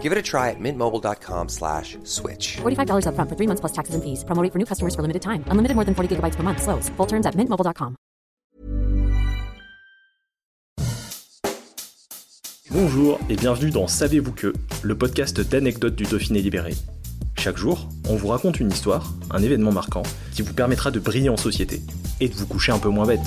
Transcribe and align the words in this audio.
Give 0.00 0.12
it 0.12 0.16
a 0.16 0.22
try 0.22 0.48
at 0.48 0.58
mintmobile.com 0.58 1.48
slash 1.50 1.98
switch. 2.04 2.56
$45 2.62 3.04
upfront 3.04 3.28
for 3.28 3.36
three 3.36 3.46
months 3.46 3.60
plus 3.60 3.72
taxes 3.72 3.94
and 3.94 4.02
fees. 4.02 4.24
Promo 4.24 4.42
rate 4.42 4.52
for 4.52 4.58
new 4.58 4.64
customers 4.64 4.94
for 4.94 5.02
limited 5.02 5.20
time. 5.20 5.44
Unlimited 5.50 5.76
more 5.76 5.84
than 5.84 5.94
40 5.94 6.16
gigabytes 6.16 6.36
per 6.36 6.42
month. 6.42 6.62
Slows. 6.62 6.88
Full 6.96 7.06
terms 7.06 7.26
at 7.26 7.36
mintmobile.com. 7.36 7.96
Bonjour 12.72 13.18
et 13.28 13.34
bienvenue 13.34 13.72
dans 13.72 13.88
Savez-vous 13.88 14.32
que, 14.32 14.52
le 14.82 14.94
podcast 14.94 15.40
d'anecdotes 15.40 15.96
du 15.96 16.04
Dauphiné 16.04 16.40
libéré. 16.40 16.72
Chaque 17.36 17.56
jour, 17.56 17.88
on 18.08 18.14
vous 18.14 18.28
raconte 18.28 18.60
une 18.60 18.70
histoire, 18.70 19.12
un 19.32 19.42
événement 19.42 19.72
marquant, 19.72 20.04
qui 20.32 20.42
vous 20.42 20.54
permettra 20.54 20.92
de 20.92 21.00
briller 21.00 21.30
en 21.30 21.36
société 21.36 21.80
et 22.20 22.28
de 22.28 22.34
vous 22.34 22.46
coucher 22.46 22.70
un 22.70 22.78
peu 22.78 22.88
moins 22.88 23.06
bête. 23.06 23.26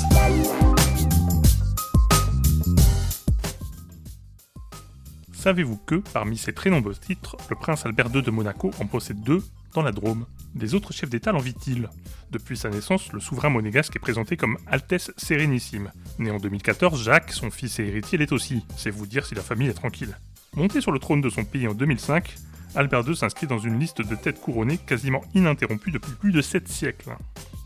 Savez-vous 5.43 5.75
que, 5.75 5.95
parmi 5.95 6.37
ses 6.37 6.53
très 6.53 6.69
nombreux 6.69 6.95
titres, 6.95 7.35
le 7.49 7.57
prince 7.57 7.85
Albert 7.85 8.15
II 8.15 8.21
de 8.21 8.31
Monaco 8.31 8.71
en 8.79 8.85
possède 8.85 9.21
deux 9.23 9.43
dans 9.73 9.81
la 9.81 9.91
Drôme? 9.91 10.25
Des 10.55 10.73
autres 10.73 10.93
chefs 10.93 11.09
d'État 11.09 11.33
l'envient-ils 11.33 11.89
Depuis 12.31 12.55
sa 12.55 12.69
naissance, 12.69 13.11
le 13.11 13.19
souverain 13.19 13.49
monégasque 13.49 13.93
est 13.93 13.99
présenté 13.99 14.37
comme 14.37 14.57
Altesse 14.67 15.11
Sérénissime. 15.17 15.91
Né 16.17 16.31
en 16.31 16.37
2014, 16.37 17.03
Jacques, 17.03 17.33
son 17.33 17.51
fils 17.51 17.77
et 17.79 17.87
héritier, 17.87 18.17
l'est 18.17 18.31
aussi. 18.31 18.65
C'est 18.77 18.89
vous 18.89 19.05
dire 19.05 19.25
si 19.25 19.35
la 19.35 19.41
famille 19.41 19.67
est 19.67 19.73
tranquille. 19.73 20.17
Monté 20.55 20.79
sur 20.79 20.93
le 20.93 20.99
trône 20.99 21.19
de 21.19 21.29
son 21.29 21.43
pays 21.43 21.67
en 21.67 21.73
2005, 21.73 22.35
Albert 22.75 23.05
II 23.05 23.13
s'inscrit 23.13 23.45
dans 23.45 23.59
une 23.59 23.77
liste 23.77 24.01
de 24.01 24.15
têtes 24.15 24.39
couronnées 24.39 24.77
quasiment 24.77 25.25
ininterrompue 25.33 25.91
depuis 25.91 26.13
plus 26.13 26.31
de 26.31 26.41
7 26.41 26.69
siècles. 26.69 27.17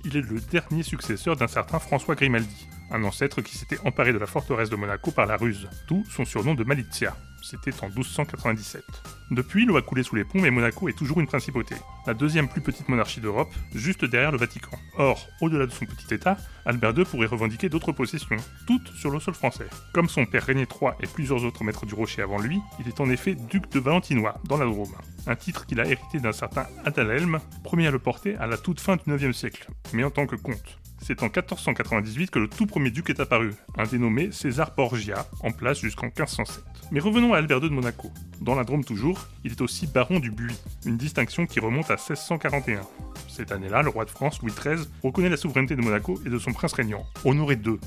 Il 0.03 0.17
est 0.17 0.28
le 0.28 0.39
dernier 0.39 0.81
successeur 0.81 1.36
d'un 1.36 1.47
certain 1.47 1.78
François 1.78 2.16
Grimaldi, 2.16 2.67
un 2.89 3.03
ancêtre 3.03 3.44
qui 3.44 3.56
s'était 3.56 3.80
emparé 3.86 4.14
de 4.14 4.17
la 4.17 4.25
forteresse 4.25 4.72
de 4.72 4.75
Monaco 4.75 5.12
par 5.12 5.28
la 5.28 5.38
ruse, 5.38 5.69
d'où 5.88 6.03
son 6.09 6.25
surnom 6.25 6.56
de 6.56 6.64
Malizia. 6.64 7.16
C'était 7.50 7.81
en 7.81 7.88
1297. 7.88 8.84
Depuis, 9.31 9.66
l'eau 9.66 9.78
a 9.78 9.81
coulé 9.81 10.03
sous 10.03 10.16
les 10.16 10.26
ponts, 10.26 10.42
mais 10.42 10.52
Monaco 10.52 10.90
est 10.90 10.98
toujours 10.98 11.22
une 11.22 11.28
principauté, 11.28 11.76
la 12.06 12.14
deuxième 12.14 12.50
plus 12.50 12.59
petite 12.59 12.90
monarchie 12.90 13.22
d'Europe, 13.22 13.48
juste 13.73 14.03
derrière 14.03 14.34
le 14.34 14.38
Vatican. 14.38 14.78
Or, 14.98 15.26
au-delà 15.40 15.66
de 15.66 15.72
son 15.72 15.86
petit 15.86 16.14
état, 16.14 16.36
Albert 16.66 16.98
II 16.98 17.06
pourrait 17.06 17.28
revendiquer 17.28 17.70
d'autres 17.70 17.94
possessions, 17.94 18.36
toutes 18.66 18.90
sur 18.95 19.12
le 19.12 19.22
sol 19.22 19.34
français. 19.34 19.68
Comme 19.94 20.09
son 20.09 20.25
père 20.25 20.45
René 20.45 20.64
III 20.64 20.92
et 21.02 21.08
plusieurs 21.08 21.45
autres 21.45 21.64
maîtres 21.64 21.86
du 21.86 21.94
rocher 21.94 22.22
avant 22.22 22.38
lui, 22.38 22.59
il 22.81 22.88
est 22.90 23.00
en 23.00 23.09
effet 23.09 23.36
duc 23.36 23.72
de 23.72 23.80
Valentinois, 23.80 24.42
dans 24.44 24.58
la 24.58 24.66
Drôme, 24.66 24.95
un 25.25 25.36
titre 25.38 25.66
qu'il 25.66 25.80
a 25.80 25.86
hérité 25.86 26.20
d'un 26.20 26.34
certain 26.34 26.68
Adalhelm, 26.84 27.40
premier 27.64 27.88
à 27.88 27.92
le 27.92 28.00
porter 28.00 28.36
à 28.36 28.48
la 28.48 28.58
toute 28.58 28.81
fin 28.81 28.98
du 28.98 29.03
IXe 29.09 29.34
siècle, 29.34 29.70
mais 29.94 30.03
en 30.03 30.12
tant 30.12 30.28
que 30.28 30.36
comte. 30.36 30.80
C'est 31.02 31.23
en 31.23 31.28
1498 31.28 32.31
que 32.31 32.40
le 32.40 32.48
tout 32.48 32.66
premier 32.66 32.92
duc 32.92 33.09
est 33.09 33.20
apparu, 33.20 33.53
un 33.78 33.86
dénommé 33.86 34.31
César 34.31 34.73
Borgia, 34.76 35.26
en 35.42 35.52
place 35.52 35.80
jusqu'en 35.80 36.08
1507. 36.08 36.64
Mais 36.92 37.00
revenons 37.00 37.34
à 37.34 37.38
Albert 37.38 37.64
II 37.64 37.70
de 37.70 37.76
Monaco. 37.76 38.12
Dans 38.42 38.56
la 38.56 38.64
Drôme 38.64 38.84
toujours, 38.84 39.28
il 39.44 39.52
est 39.52 39.62
aussi 39.62 39.88
baron 39.88 40.20
du 40.20 40.31
Buis, 40.31 40.56
une 40.86 40.98
distinction 40.98 41.45
qui 41.45 41.59
remonte 41.59 41.90
à 41.92 41.95
1641. 41.95 42.81
Cette 43.28 43.52
année-là, 43.52 43.84
le 43.84 43.90
roi 43.90 44.06
de 44.06 44.09
France, 44.09 44.42
Louis 44.42 44.52
XIII, 44.52 44.88
reconnaît 45.03 45.30
la 45.30 45.38
souveraineté 45.38 45.75
de 45.75 45.81
Monaco 45.81 46.20
et 46.25 46.30
de 46.30 46.40
son 46.40 46.53
prince 46.53 46.73
régnant, 46.73 47.06
Honoré 47.23 47.56
II. 47.56 47.78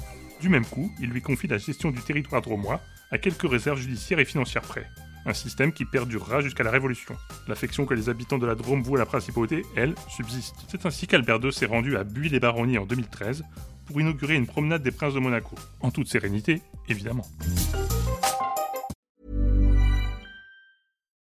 Du 0.40 0.48
même 0.48 0.64
coup, 0.64 0.90
il 1.00 1.10
lui 1.10 1.20
confie 1.20 1.48
la 1.48 1.58
gestion 1.58 1.90
du 1.90 2.00
territoire 2.00 2.40
dromois, 2.40 2.80
à 3.10 3.18
quelques 3.18 3.50
réserves 3.50 3.80
judiciaires 3.80 4.20
et 4.20 4.24
financières 4.24 4.62
près 4.62 4.86
un 5.26 5.34
système 5.34 5.72
qui 5.72 5.84
perdurera 5.84 6.40
jusqu'à 6.40 6.64
la 6.64 6.70
Révolution. 6.70 7.16
L'affection 7.48 7.86
que 7.86 7.94
les 7.94 8.08
habitants 8.08 8.38
de 8.38 8.46
la 8.46 8.54
Drôme 8.54 8.82
vouent 8.82 8.96
à 8.96 9.00
la 9.00 9.06
principauté, 9.06 9.64
elle, 9.76 9.94
subsiste. 10.08 10.54
C'est 10.68 10.86
ainsi 10.86 11.06
qu'Albert 11.06 11.40
II 11.42 11.52
s'est 11.52 11.66
rendu 11.66 11.96
à 11.96 12.04
Buis-les-Baronnies 12.04 12.78
en 12.78 12.86
2013 12.86 13.44
pour 13.86 14.00
inaugurer 14.00 14.34
une 14.34 14.46
promenade 14.46 14.82
des 14.82 14.92
princes 14.92 15.14
de 15.14 15.20
Monaco. 15.20 15.56
En 15.80 15.90
toute 15.90 16.08
sérénité, 16.08 16.62
évidemment. 16.88 17.26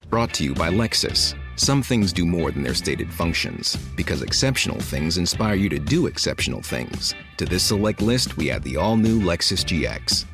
Brought 0.09 0.33
to 0.35 0.45
you 0.45 0.55
by 0.55 0.71
Lexus. 0.71 1.35
Some 1.57 1.83
things 1.83 2.13
do 2.13 2.27
more 2.27 2.51
than 2.51 2.63
their 2.63 2.75
stated 2.75 3.11
functions, 3.11 3.77
because 3.97 4.23
exceptional 4.23 4.79
things 4.79 5.17
inspire 5.17 5.55
you 5.55 5.69
to 5.71 5.79
do 5.79 6.07
exceptional 6.07 6.61
things. 6.61 7.15
To 7.39 7.47
this 7.47 7.63
select 7.63 8.03
list, 8.03 8.37
we 8.37 8.51
add 8.51 8.63
the 8.63 8.77
all 8.77 8.97
new 8.97 9.21
Lexus 9.21 9.65
GX. 9.65 10.26